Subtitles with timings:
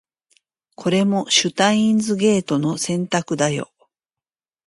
[0.73, 3.71] これもシュタインズゲートの選択だよ